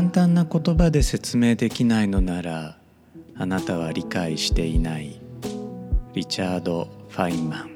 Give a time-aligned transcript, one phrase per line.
[0.00, 2.78] 簡単な言葉で説明できないのなら
[3.36, 5.20] あなたは理解していない。
[6.14, 7.70] リチャード・ファインマン。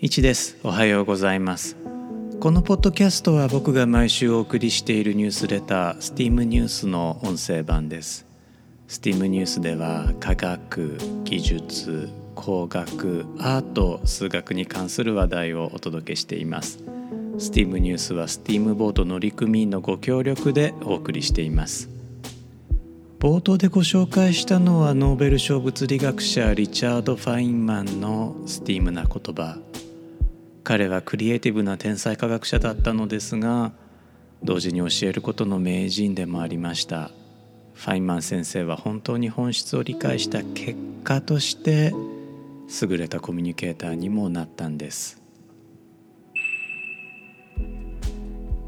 [0.00, 0.56] 1です。
[0.62, 1.76] おはようございます。
[2.38, 8.24] このポッドキャストは僕が毎週お送りしているニュースレター STEAM ニュースの音声版です。
[8.86, 16.93] STEAM ニュースでは科学技術工学アート数学に関する話題をお届けしています。
[17.38, 21.90] STEAM ニュースは STEAM ボード乗組員のご協力でお送りしています。
[23.18, 29.58] 冒頭でご紹介したのはノーベル賞物理学者リチャード・ファインマンの STEAM な言葉。
[30.62, 33.72] 彼はクリエイティブな天才科学者だったのですが
[34.42, 37.10] 同時に教えることの名人でもありました。
[37.74, 41.92] ファインマン先生は本当に本質を理解した結果として
[42.80, 45.23] 優れたコミュニケーターにもなったんです。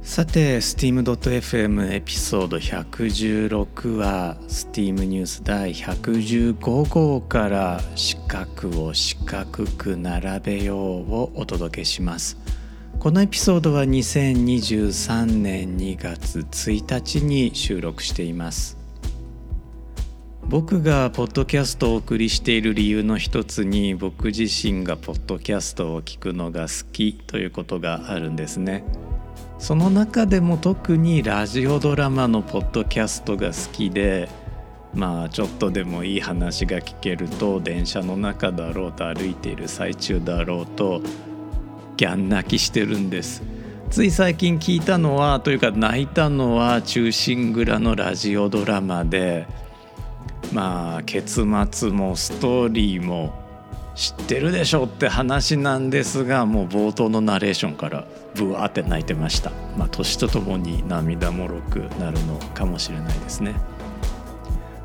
[0.06, 12.38] さて steam.fm エピソード116は Steam ニュース第115号から四角を四角く並べようをお届けします。
[13.00, 18.78] このエピソードは2023年2月1日に収録しています。
[20.44, 28.84] 僕がポッドキャストをお送りしている理由の一つに僕自身がポッドキャストを聞くのが好きということがあるんですね。
[29.58, 34.28] その中でも特にラジオドラマのポッドキャストが好きで
[34.94, 41.00] まあちょっとでもいい話が聞けると電車の中だろうと歩いている最中だろうと
[41.96, 43.42] ギャン泣きしてるんです。
[43.90, 49.46] つい最近聞いたのはというか泣いたのは「忠臣蔵」のラジオドラマで
[50.52, 53.32] まあ結末もストーリーも
[53.96, 59.50] 知ってるでしょって話なんですがもう冒頭のナレーションからブワーって泣いてました。
[59.76, 63.54] まあ年とともに涙もろくなるのかもしれないですね。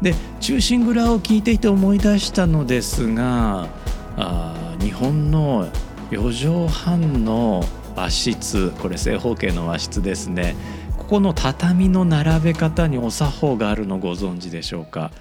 [0.01, 3.67] で「忠臣蔵」を聞いていて思い出したのですが
[4.17, 5.67] あ日本の
[6.09, 7.63] 4畳半の
[7.95, 10.55] 和室これ正方形の和室ですね。
[10.97, 15.11] ここの畳の並べ方にお作法があるのご存知でしょうか？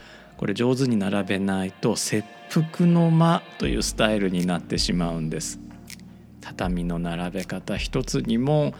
[0.41, 5.61] これ上手に並べないと切腹の間というスタイルになってしまうんです。
[6.41, 8.73] 畳の並べ方一つにも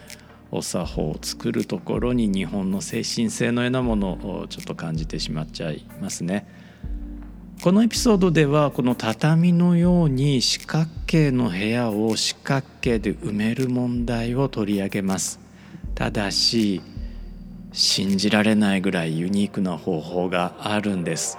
[0.51, 6.47] お作法を作るところに日本の精神性のようなものをちょっと感じてしまっちゃいますね。
[7.63, 15.39] このエピソードではこの畳のように四角形の部屋を四角形で埋める問題を取り上げます。
[15.95, 16.81] ただし
[17.75, 21.37] 信じられないぐらいユニークな方法があるんです。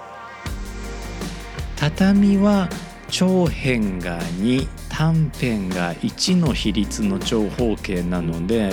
[1.82, 2.68] 畳は
[3.10, 8.72] 長辺が2短辺が1の比率の長方形なので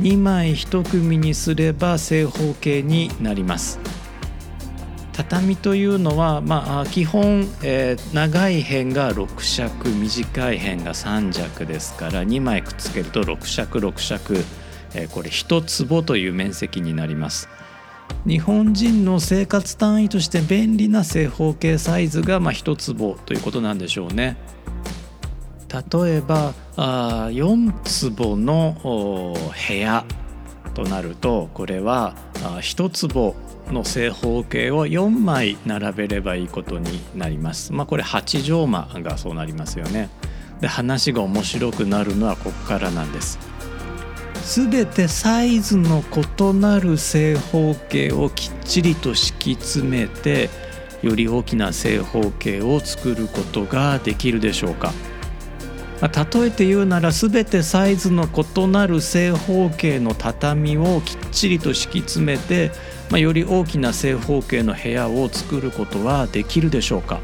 [0.00, 3.80] 2枚1組にすれば正方形になります。
[5.12, 14.36] 畳というのは、まあ、基本、えー、長い辺が6尺短い辺が3尺ですから2枚くっつけると6尺6尺、
[14.94, 17.48] えー、これ1坪という面積になります。
[18.26, 24.36] 日本人の生活単位として便利な正方形サイズがまあ1坪ということなんでしょうね。
[25.68, 28.76] 例えばあ4坪の
[29.68, 30.04] 部屋
[30.74, 33.36] となるとこれは1坪
[33.70, 37.72] の正方形を4枚並べればいいことになります。
[37.72, 40.10] まあこれ8畳間がそうなりますよね。
[40.60, 43.38] で話が面白くなるのはここからなんです。
[44.46, 46.04] 全てサイズの
[46.40, 50.50] 異なる正方形をきっちりと敷き詰めて
[51.02, 54.92] より大きな正方形を作ることができるでしょうか。
[56.00, 62.70] ま例えて言うなら全てサイズの異なる正方形の畳をきっちりと敷き詰めて、
[63.10, 67.18] まあ、より大きな正方形の部屋を作ることはできるでしょうか。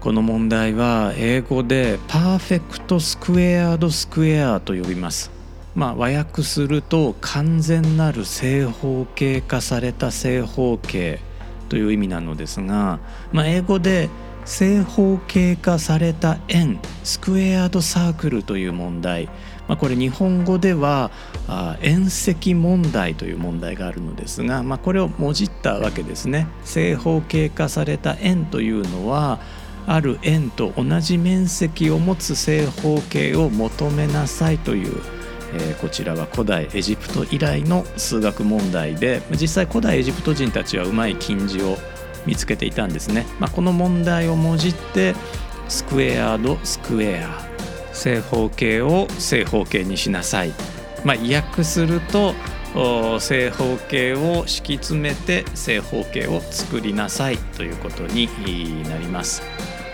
[0.00, 5.39] この問題は英語でパーフェクトスクエアードスクエアと呼びます。
[5.74, 11.20] まあ、和訳すると完全なる正方形化された正方形
[11.68, 12.98] という意味なのですが、
[13.32, 14.08] まあ、英語で
[14.44, 19.26] 正方形化された円スクエアードサークルという問題、
[19.68, 21.12] まあ、これ日本語では
[21.82, 26.48] 円石問題という問題があるのですが、まあ、これをもじったわけですね。
[26.64, 29.38] 正方形化された円というのは
[29.86, 35.00] ある円と同じ面積を持つ正方形を求めなさいという
[35.54, 41.76] えー、こちらは古代エジプト以来の数学問題で実際古代エジプト人たちはうまい金字を
[42.26, 45.14] 見つけていたんですね、まあ、この問題をもじって
[45.68, 47.50] スクエアードスクエア
[47.92, 50.52] 正方形を正方形にしなさい、
[51.04, 52.34] まあ、訳すると
[53.20, 58.28] 正方形を敷き詰めて正方形を作りなさいということに
[58.84, 59.42] なります。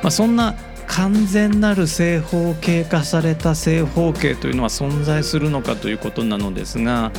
[0.03, 0.55] まあ、そんな
[0.87, 7.13] 完全なる正方形化された正方形というのは存在するのかということなのですが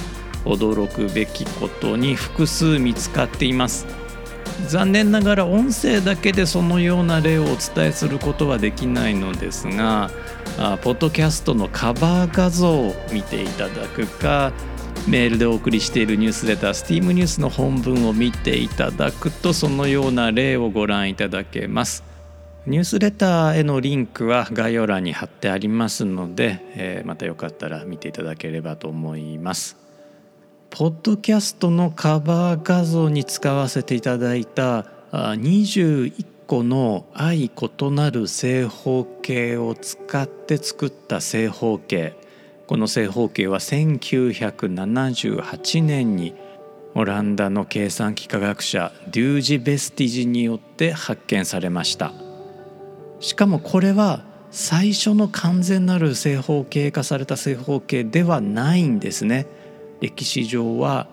[0.45, 3.85] 驚くべきことに複数見つかっています。
[4.65, 10.09] 残念ながら音声だけでそのような例をお伝えすることはできないのですが
[10.57, 14.51] あポッドキャストのカバー画像を見ていただくか
[15.07, 22.16] メールでお送りしているニュースレター STEAM ニュースの本文を見ていただくとそのような例をご覧いただけます。
[22.67, 29.77] ニュースレターへのリンクは概要欄に貼ってありますので、えー、またよかったら見ていただければと思います。
[30.69, 37.51] ポッドキャストのカバー画像に使わせていただいた21個の相異
[37.91, 42.17] なる正方形を使って作った正方形。
[42.67, 46.35] この正方形は1978年に
[46.95, 52.26] オランダの計算機科学者デュージ・ベスティジによって発見されました。
[53.19, 59.45] しかもこれは最初の完全なる正方形化された正方形ではないんですね。
[60.01, 61.07] 歴史上は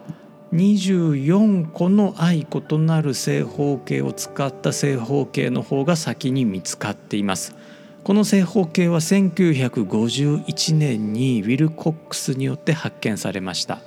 [0.52, 7.56] 24個の相異なる正方形を使った正方形の方が先に見つかっています。
[8.04, 13.80] この正方形は1951年にウィル・コックスによって発見されました。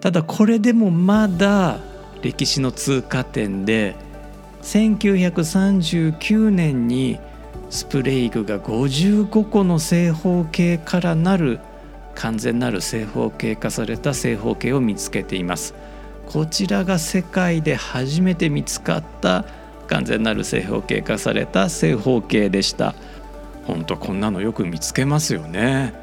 [0.00, 1.80] ただこれでもまだ
[2.22, 3.96] 歴史の通過点で
[4.62, 7.18] 1939年に
[7.70, 11.60] スプレイグが55個の正方形からなる
[12.14, 15.74] 完全なる正方形化された正方形を見つけています。
[16.26, 19.44] こちらが世界で初めて見つかった
[19.88, 22.94] 完全なる正方形化された正方形でした。
[23.66, 26.01] 本当こんなのよく見つけますよね。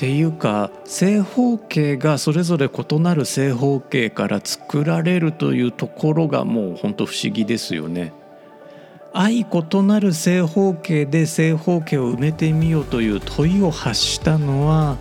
[0.00, 8.14] っていうか正方形がそれぞれ異なる正方形から作られるというところがもう本当不思議ですよね
[9.12, 14.96] 相異なる正方形で正方形を埋めてみようという問いを発したのは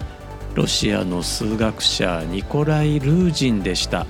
[0.54, 4.06] ロシアの数学者ニコライ・ルージンでした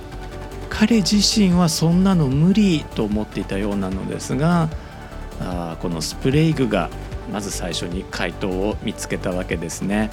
[0.70, 4.68] 彼自身はそんなの無理と思っていたようなのですが
[5.38, 6.90] あこのスプレイグが
[7.32, 10.10] まず最初に回答を見つけたわけですね。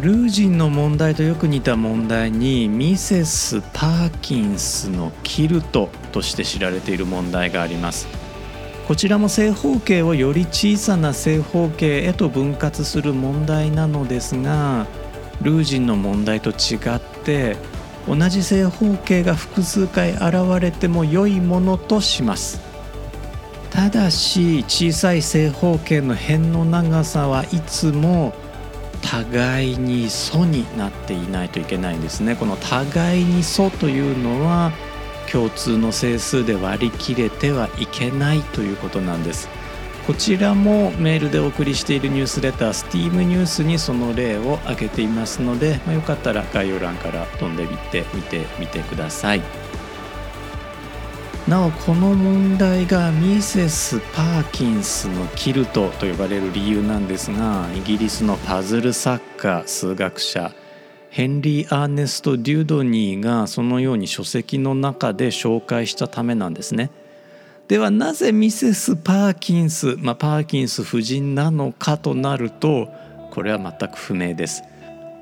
[0.00, 8.08] ルージンの問題とよく似た問題にミセス・パーキンスのキルトとして知られている問題があります。
[8.88, 14.86] こちらも正方形をより小さな正方形へと分割する問題なのですが
[15.40, 17.56] ルージンの問題と違って
[18.08, 22.60] 同じ正方形が複数回現れても良いものとします。
[23.70, 28.34] ただし小さい正方形の辺の長さはいつも
[29.02, 32.36] 互いに素になっていないといけないんですね。
[32.36, 34.72] この互いに素というのは
[35.30, 39.48] 共通の整数で割り切れてはいけないということなんです。
[40.06, 49.61] こちらもメールでお送りしているニュースレター STEAM ニュースにその例を挙げていますので、まあ、よかったら概要欄から飛んでみてみてみてください。
[51.48, 60.52] なおこの問題がミセス・パーキンスのキルトと呼ばれる理由なんですがイギリスのパズル作家数学者
[61.10, 66.90] ヘンリー・アーネスト・デュードニーがそのように書籍の中で紹介したためなんですね。
[67.66, 72.88] ではなぜミセス・パーキンス、まあ、パーキンス夫人なのかとなると
[73.32, 74.62] これは全く不明です。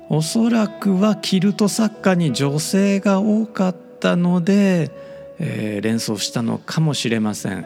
[0.07, 4.91] おそらくはキルト作家に女性が多かったので、
[5.41, 7.65] えー、連想したのかもしれません。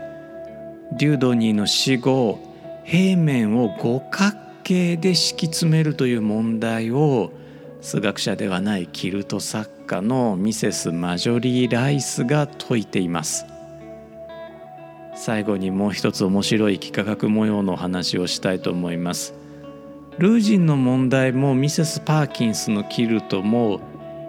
[0.97, 2.39] デュードニーの死後
[2.83, 7.31] 平面を五角形で敷き詰めるという問題を
[7.81, 13.45] 数学者ではないキルト作家のミセス・マジョリー・ライスが説いています。
[15.15, 19.33] 最後にもう一つ面白い幾何学模様の話をしたいと思います
[20.19, 23.79] ルージンの問題もミセス・パーキンスのキルトも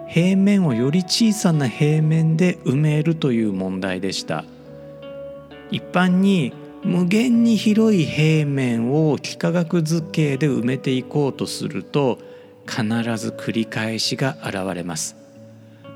[0.07, 4.45] 平面をより小さな平面で埋めるという問題でした
[5.71, 12.19] 一般に無限に広い平面を幾何学図形で埋めていこうとすると
[12.65, 12.83] 必
[13.17, 15.17] ず繰り返しが現れます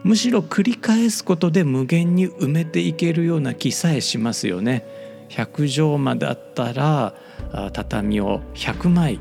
[0.03, 4.83] むしろ繰り返すことで無限に埋めていけるような気さえしますよね。
[5.29, 7.13] 100畳間だったら
[7.71, 9.19] 畳を100枚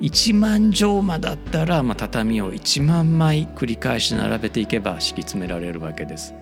[0.00, 6.34] 1万畳間だったら、まあ、畳を1万枚繰り返し並べていけば敷き詰められるわけです。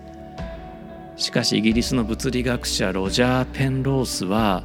[1.15, 4.63] しかしイギリスの物理学者ロジャー・ペンロースは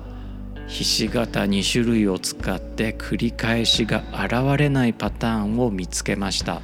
[0.67, 6.61] ひし形2種類を使って繰り返しが現れないパターンを見つけました。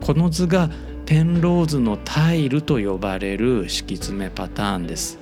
[0.00, 0.70] この図が
[1.10, 5.18] ペンローズのタイルと呼ばれる敷き詰めパターンです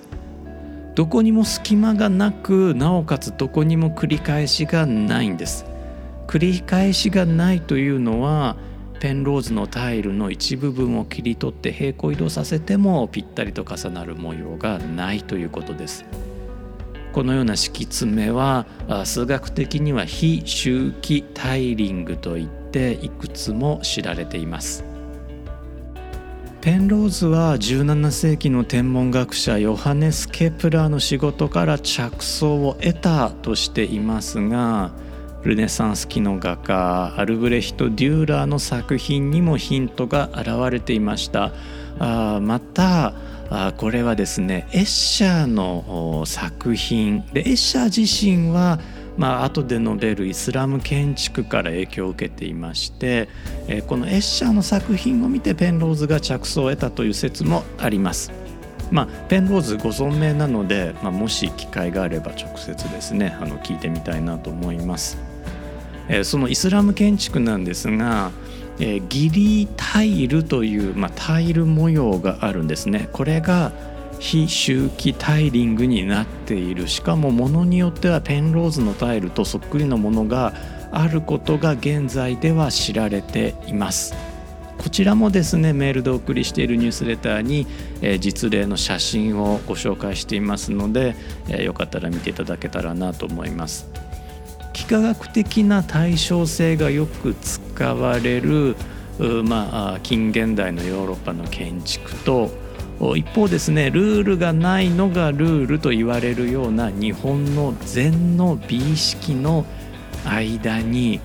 [0.94, 5.64] どこにも隙間がなくなおかつどこにも繰り返しがないんです
[6.28, 8.56] 繰り返しがないというのは
[9.00, 16.04] ペンローズのタイルの一部分を切り取って平行移動させてもぴったりと重なる模様がないということです。
[17.14, 18.66] このような敷き詰めは
[19.04, 24.84] 数学的には非周期タイリングといっていくつも知られています。
[26.60, 34.90] ペンローズは17世紀の天文学者ヨハネス・ケプラーの仕事から着想を得たとしていますが
[35.48, 41.52] ルネサンス期の画家アルブレヒト・デューラーの作品にもヒントが現れていました
[41.98, 43.14] あまた
[43.48, 48.78] あこれはですねエッシャーの作品でエッシャー自身は
[49.16, 53.28] まあ後で述べるイスラム建築から影響を受けていまして、
[53.66, 58.30] えこのエッシャーの作品を見てペンローズが着想を得たという説もあります。
[58.92, 65.27] まあ、ペンローズご存命なので、まあ、もし機会があれば直接ですねあの聞いてみたいなと思います。
[66.08, 68.30] え、そのイスラム建築なんですが、
[68.80, 73.08] えー、ギリタイルという、まあ、タイル模様があるんですね。
[73.12, 73.72] これが
[74.18, 76.88] 非周期タイリングになっている。
[76.88, 80.54] しかもものによってはペンローズのタイルとそっくりのものが
[80.90, 84.14] あることが現在では知られています。
[84.78, 87.66] こちらもですねメールでお送りしているニュースレターに、
[88.00, 91.16] えー、実例の写真をご紹介していますので、
[91.48, 93.88] えー、よかったら見ていただけたらなと思います。
[94.88, 98.74] 幾何学的な対称性がよく使われる
[99.44, 102.50] まあ、近現代のヨーロッパの建築と
[103.16, 109.66] 一方ですねルールがないのがルールと言われるような日本の禅の美意識の
[110.24, 111.20] 間に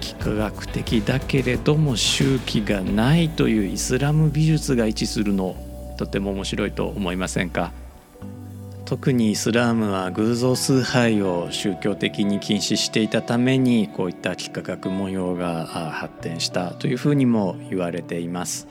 [0.00, 5.56] 幾何学的だけれども周期がないというイスラム美術が位置するの
[5.98, 7.72] とても面白いと思いませんか？
[8.86, 18.68] 特にイスラームは偶像崇拝を宗教的に禁止していたためにこういった幾何学模様が発展したというふうにも言われています。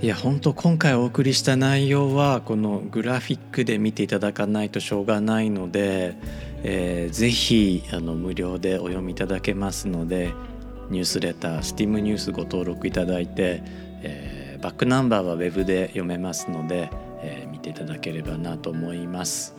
[0.00, 6.16] いや本当今回お送りした内容はこのグラフィックで見ていただかないとしょうがないので、
[6.62, 10.34] えー、ぜひあの無料でお読みいただけますので
[10.90, 13.62] ニュースレター STEAM ニュースご登録いただいて、
[14.02, 16.90] えー、バックナンバーは Web で読めますので
[17.64, 19.54] ていただければなと思います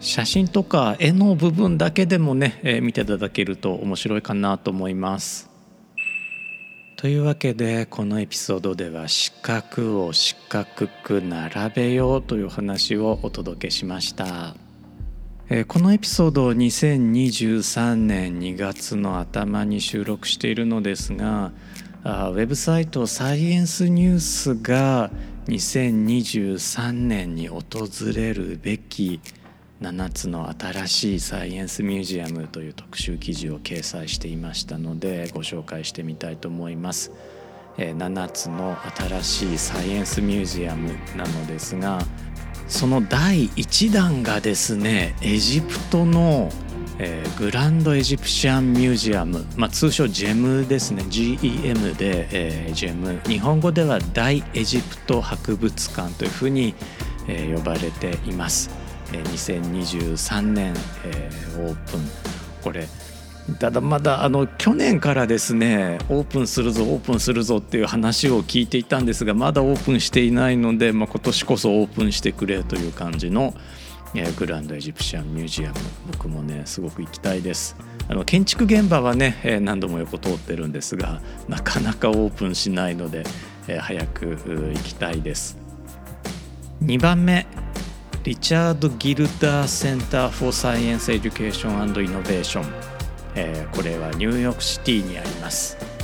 [0.00, 5.48] 写真とか絵の部分だけでもね、えー、見ていただけると面白いかなと思います
[6.96, 14.56] というわけでこのエピソードでは四角を四角く並べようという話をお届けしました。
[15.48, 21.52] えこのエピソードを2023年2月の頭に収録しているのですが
[22.02, 25.10] あウェブサイトサイエンスニュースが
[25.48, 27.62] 2023年に訪
[28.14, 29.20] れるべき
[29.80, 37.12] 7つの新しいサイエンスミュージアムという特集記事を掲載していましたのでご紹介してみたいと思います。
[37.76, 42.00] 7つの新しいサイエンスミュージアムなのですが
[42.68, 46.50] その第1弾がですねエジプトの
[46.98, 51.04] えー、グランドエジプシャンミュージアム、まあ、通称ジェムですね。
[51.10, 53.20] GEM で、えー、ジェム。
[53.26, 56.74] 日本語では大エジプト博物館というふうに、
[57.28, 58.70] えー、呼ばれています、
[59.12, 60.74] えー、2023年、
[61.04, 62.00] えー、オープン。
[62.62, 62.88] これ
[63.60, 73.54] ただまだあの去年からですねオープンするぞオープンするぞっていう話を聞いていたんですがまだオープンしていないので、まあ、今年こそオープンしてくれという感じの、
[74.38, 75.74] Grand Egyptian Museum
[76.12, 77.76] 僕もねすごく行きたいです。
[78.08, 83.24] あの建築現場はね、え何度も横通ってるんですがなかなかオープンしないので、
[83.68, 85.58] え早く行きたいです。
[86.82, 87.46] 2番目
[88.24, 92.66] Richard Gilder Center for Science Education Innovation、
[93.34, 95.95] えこれはニューヨークシティにあります。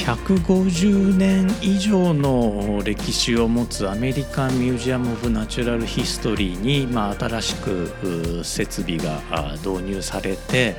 [0.00, 9.20] 150年以上の歴史を持つ American Museum of Natural History に、まあ、新しく設備が
[9.58, 10.74] 導入されて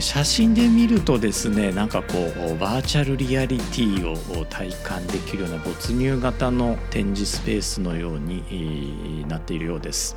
[0.00, 10.16] 写真で見るとですねなんかこうバーチャルリアリティを体感できるような没入型の展示スペースのようになっているようです。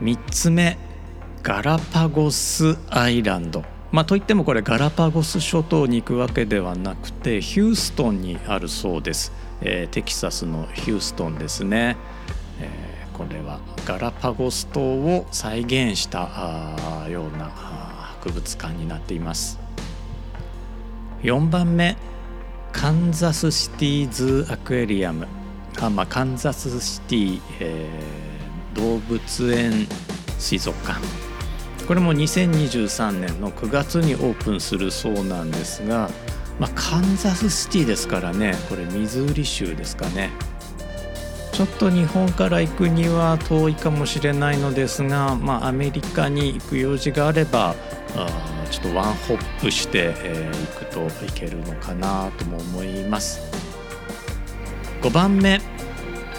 [0.00, 0.78] 3つ目
[1.42, 3.73] ガラパゴスアイランド。
[3.94, 11.96] まあ、といってもこれガラパゴス諸島に行くわけではなくてヒューストンにあるそうです、えー、テキサスのヒューストンですね、
[12.60, 19.60] えー、これはガラパゴス島を再現したような博物館になっています。
[21.22, 21.96] 4番目
[22.72, 25.28] カンザスシティズアクエリアム。
[25.80, 29.86] あ、まあ、カンザスシティ、えー、動物園
[30.40, 31.23] 水族館
[31.86, 36.10] これも2023年の9月にオープンするそうなんですが、
[36.58, 40.30] まあ、カンザスシティですからねこれミズーリ州ですかね。
[41.52, 47.76] ちょっと日本から行くには遠いかもしれないのですが、まあ、アメリカに行く用事があれば
[48.16, 53.40] あちょっと one hop して、えー、行くといけるのかなとも思います。
[55.00, 55.60] 5番目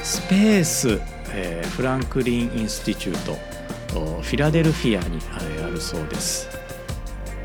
[0.04, 1.00] スペース、
[1.32, 3.55] えー、 Franklin Institute。
[4.02, 5.20] フィラデルフィアに
[5.64, 6.50] あるそうです。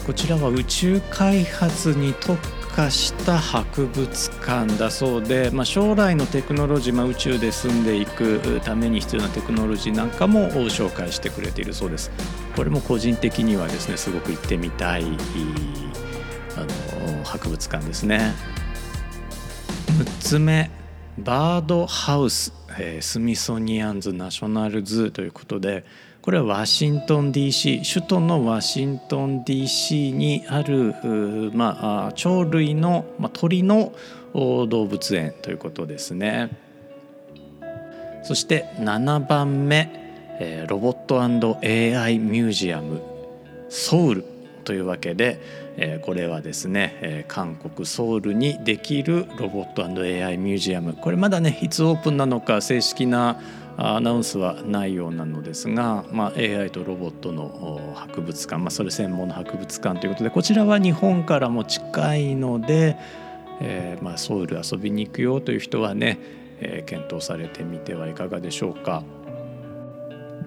[0.06, 2.36] こちらは宇宙開発に特
[2.74, 12.10] 化した博物館だそうで、まあ、将来のテクノロジー、まあ、宇宙で住んでいくために必要なテクノロジーなんかも紹介してくれているそうです。
[12.56, 15.04] これも個人的にはですねすごく行ってみたい
[16.56, 16.60] あ
[17.18, 18.32] の博物館ですね。
[19.98, 20.70] 6つ目
[21.18, 25.84] バードハウス、えー、スミソニアンズ・ナショナルズということで
[26.22, 30.94] これはワシントン DC 首都のワシントン DC にある、
[31.54, 33.94] まあ、鳥類の、まあ、鳥の
[34.34, 36.50] 動物園ということですね。
[38.22, 39.88] そして7番目、
[40.38, 43.00] えー、ロボット &AI ミュージアム
[43.70, 44.24] ソウル
[44.64, 45.40] というわけで、
[45.78, 50.92] えー、これはですね、えー、韓国ソウルにできるロボット &AI ミュージアム。
[50.92, 53.40] これまだねいつオープンなのか正式な
[53.82, 62.98] アナウンスはないようなのですが、まあ、AI とロボットの博物館、まあ、それ専門の博物館ということでこちらは日本からも近いので、
[63.60, 66.18] えーまあ、ソウル遊びに行くよという人はね、
[66.60, 69.02] えー、検討されてみてはいかがでしょうか。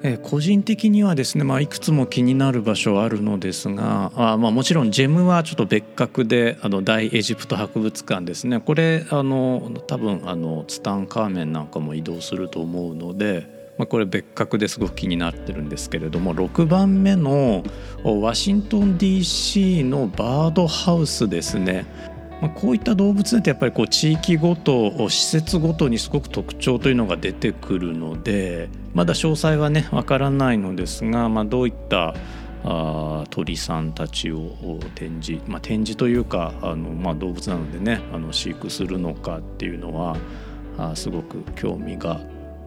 [0.05, 8.59] え個人的にはですね、まあ、いくつも気になる場所あるのですがあ、まあ、もちろんジェムはちょっと別格であの大エジプト博物館ですね。
[8.59, 17.63] これあの多分あのツタンカーメンなんかも移動すると思うので、まあ、これ別格ですごく気になってるんですけれども6番目の
[18.03, 22.12] ワシントン DC のバードハウスですね。
[22.43, 32.13] まあ、こういった動物園ってやっぱりこう地域ごと施設ごとにすごく特徴というのが出てくるのでまだ詳細はねわからないのですが、まあ、どういった
[32.65, 34.51] あ鳥さんたちを
[34.93, 40.17] 展示、まあ、展示というかあの、まあ、動物なのでねあの飼育するのかっていうのは
[40.77, 42.19] あすごく興味が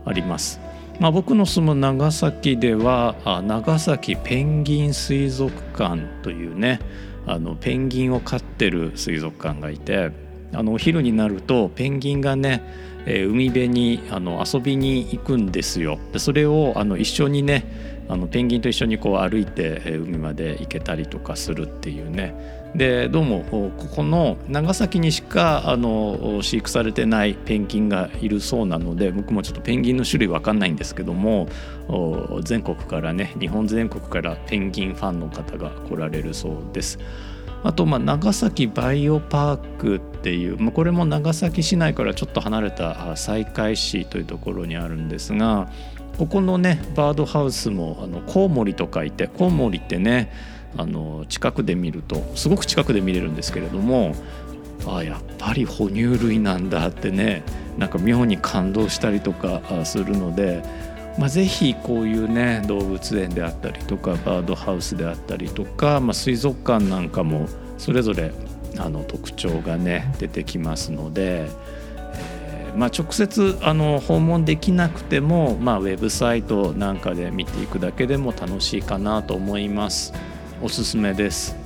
[0.07, 0.59] あります。
[0.99, 3.15] まあ、僕の住む長崎では
[3.47, 6.81] 長崎ペンギン水族館というね
[7.27, 10.13] あのペンギンを飼ってる水族館がいて
[10.53, 12.63] あのお昼になるとペンギンがね、
[13.07, 15.99] えー、海辺にあの遊びに行くんですよ。
[16.13, 22.35] でそれをあの一緒にねあのペンギンと一緒にこう歩いて海まで行けたりとかするっていうね
[22.75, 31.49] でどうもここの長崎にしかあの飼育されてないペンギンがいるそうなので僕もちょっとペンギンの種類分かんないんですけども
[32.43, 36.99] 全国からね日本全国からペンギンファンの方が来られるそうです。
[37.65, 45.69] あとまあ長崎バイオパークっていう、まあ、これも長崎市内からちょっと離れた西海市というところにあるんですが
[46.19, 50.33] ここのねバードハウスもあのコウモリと書いてコウモリってね
[50.77, 54.15] あの近くで見るとすごく近くで見れるんですけれども
[54.87, 57.43] あやっぱり哺乳類なんだってね
[57.79, 60.63] なんか妙に感動したりとかするので、
[61.19, 67.49] まあ、ぜひこういうね動物園であったりとかバードハウスであったりとか、まあ、水族館なんかも
[67.79, 68.33] それぞれ
[68.79, 71.49] あの特徴がね出てきますので。
[72.77, 80.13] まあ、直接あの訪問できなくても、まあ、ウェブサイトなんかで見ていくだけでも楽しいかなと思います。
[80.63, 81.57] おすすめです。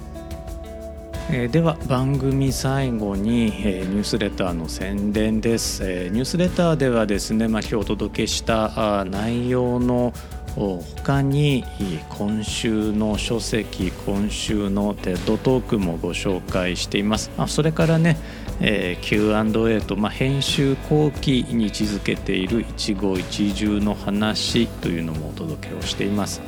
[1.33, 10.13] えー、では番組最後に、えー、ニュースレターの宣伝です、えー、ニュースレターではですね、まあ、今日お届けしたあ内容の
[10.57, 11.65] 他に
[12.09, 17.31] 今週の書籍今週のテッドトークもご紹介しています。
[17.39, 18.17] あそれからね、
[18.61, 26.41] えー、Q&A と、まあ、編集後期に位置づけている一期一会の話というのもお届けをしています。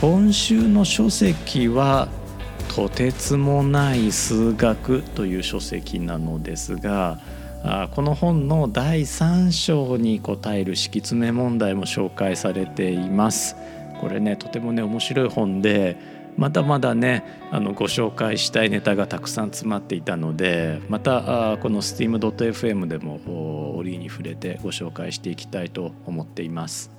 [0.00, 2.08] 今週の書籍は
[2.74, 7.18] 「とてつもない数学」という書籍なのですが
[7.62, 13.56] あこの本の第3章に答える敷き詰め問題も紹介されています。
[14.00, 15.96] これねとてもね面白い本で
[16.36, 26.97] まだまだねあのご紹介したいネタがたくさん詰まっていたのでまたこの steam.fm でも折に触れてご紹介していきたいと思っています。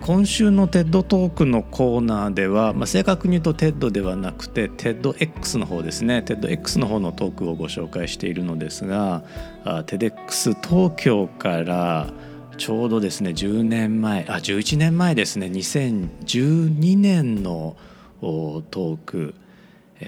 [0.00, 9.24] 今週の TED トークのコーナーでは、まあ、正確に言うと TED ではなくて TEDx の方ですね TEDx の方のトークをご紹介しているのですが
[9.64, 12.12] TEDx 東京から
[12.58, 17.76] ちょうどですね10年前あ11年前ですね2012年の
[18.20, 19.34] トーク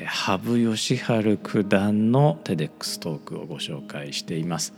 [0.07, 4.73] 羽生善治九段の TEDx トークをご紹介しています。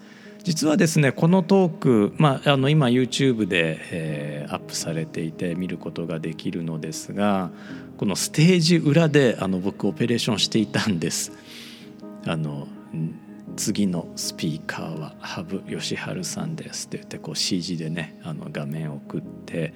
[0.46, 7.50] 実はですねこのトーク、まあ、あの今 YouTube で、えー、アップされていて見ることができるのですが
[7.96, 11.32] このステージ裏であの僕オペレーションしていたんです。
[12.28, 12.68] あの
[13.56, 19.74] 次のスピーカーは羽生善治さんですって言ってこう CG でねあの画面を送って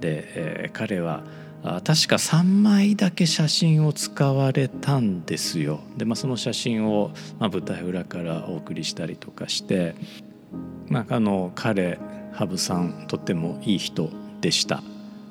[0.00, 1.22] で、えー、彼は
[1.62, 5.80] 確か3枚だけ写真を使われたんですよ。
[5.96, 9.94] で、まあ、その写真を、まあ、舞台裏からお送りしたりとかして、
[10.88, 11.98] まあ、あの彼
[12.32, 14.82] 羽生さんとってもいい人でした。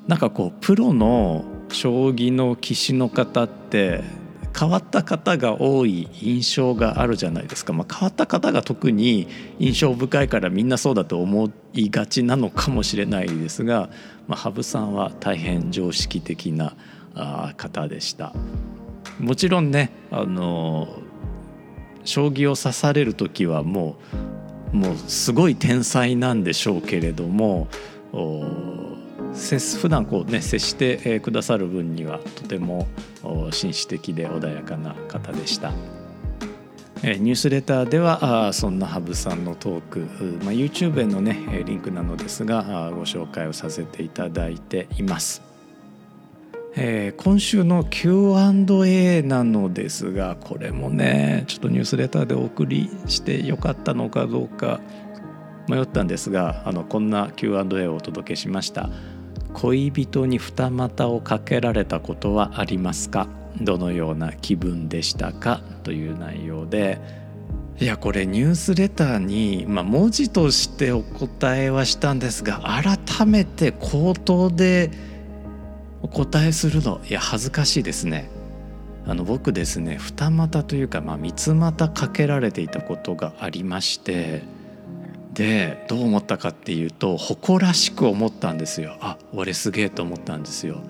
[0.06, 4.02] なんかこうプロの将棋の棋士の方って
[4.58, 9.28] 変わった方が多い印象があるじゃないですか、まあ、変わった方が特に
[9.60, 13.88] 印象深いからみんなそうだと思いがちなのかもしれないですが、
[14.26, 16.74] まあ、羽生さんは大変常識的な
[17.56, 18.32] 方でした。
[19.20, 20.88] もちろんねあの
[22.04, 23.96] 将棋を指される時はも
[24.72, 27.68] うもうすごい天才なんでしょうけれども
[29.38, 32.86] 接普段こうね接してくださる分にはとても
[33.50, 35.72] 紳士的で穏やかな方でした。
[37.02, 39.98] ニュースレターではそんな羽生さんのトーク、
[40.44, 45.42] まあ、YouTube へのねリンクなのですがご紹介をさせていただいています。
[46.80, 54.80] えー、今週の Q&A なのですがこれもねちょっとニュースレターでお送りしてよかったのかどうか
[55.68, 58.90] 迷ったんですがあのこんな Q&A をお届けしました。
[59.60, 63.26] 恋人に二股をかけられたことはありますか？
[63.60, 65.62] どのような気分でしたか？
[65.82, 67.00] という内容で
[67.80, 74.90] いやこれニュースレターに、まあ、文字としてお答えはしたんですが改めて口頭で
[76.02, 78.30] お答えするのいや恥ずかしいですね。
[79.06, 84.42] あの僕ですね二股というか、まあ、三つ股かけられていたことがありまして
[85.38, 88.96] でどう思ったかっていうと誇らしく思ったんですよ。
[89.00, 90.80] あ俺すげえと思ったんですよ。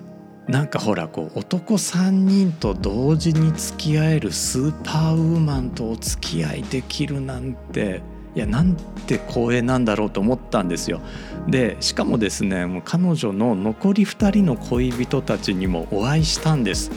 [0.47, 8.01] なんかほらこう男3人と同時に付き合えるスーパーウーマンとお付き合いできるなんて
[8.35, 11.01] いやなんて光栄なんだろうと思ったんですよ。
[11.47, 16.89] でしかもですねもう彼女の残り2人の恋人たちにもお会いしたんです。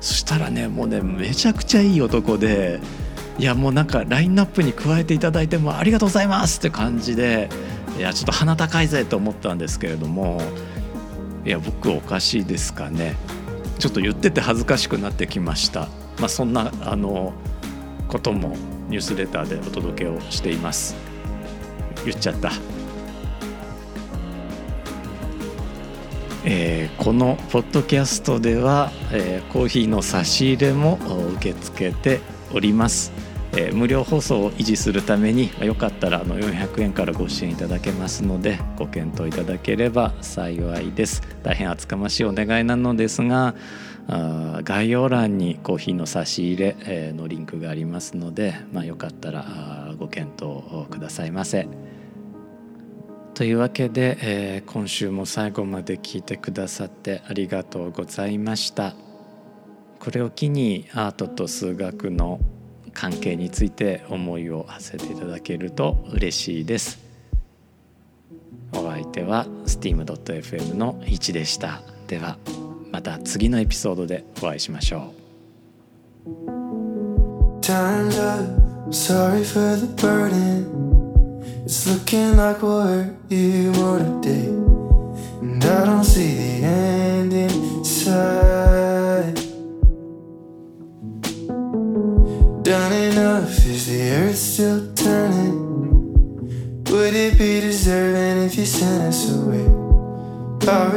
[0.00, 2.80] そしたらねもうねめちゃくちゃいい男で
[3.38, 7.50] いやもうなんかラインナップに加えていただいてもありがとうございますって感じで
[7.98, 10.40] いやちょっと鼻高いぜと思ったんですけれども
[11.44, 13.14] いや僕おかしいですかね。
[13.78, 17.34] ちょっと言ってて恥ずかしくなってきました、まあ、そんなあの
[18.08, 18.56] ことも
[18.88, 20.96] ニュースレターでお届けをしています。
[22.04, 22.52] 言っちゃった。
[26.44, 30.98] えー、このポッドキャストでは、えー、コーヒーの差し入れも
[31.34, 32.20] 受け付けて
[32.52, 33.12] おります。
[33.58, 43.54] えー、無料放送を維持するために、よかったらあの400円からご支援いただけますのでご検討いただければ幸いです大変厚かましいお願いなのですが
[44.08, 51.66] あ概要欄にコーヒーの差し入れ、え、のリンクがありますので、まあ、よかったらご検討くださいませ。
[53.34, 58.94] というわけで、えー、今週も最後まで聞いてくださってありがとうございました。
[59.98, 62.40] これを機にアートと数学の
[62.96, 66.98] 関係について思いを馳せていただけると嬉しいです。
[68.72, 71.82] お相手は steam.fm の1でした。
[72.08, 72.38] では
[72.90, 75.26] また次のエピソードでお会いしましょう。
[98.66, 99.64] Sent us away?
[100.68, 100.90] Are